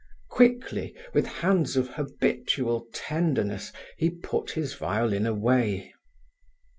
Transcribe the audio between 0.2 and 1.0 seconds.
Quickly,